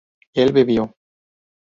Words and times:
él 0.33 0.51
bebió 0.51 0.89